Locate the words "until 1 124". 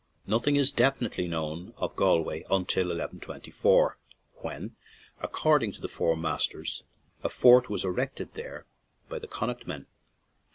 2.49-3.99